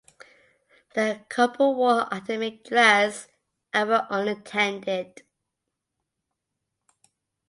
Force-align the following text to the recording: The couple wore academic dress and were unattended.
The 0.95 1.23
couple 1.29 1.75
wore 1.75 2.11
academic 2.11 2.63
dress 2.63 3.27
and 3.71 3.87
were 3.87 4.07
unattended. 4.09 5.21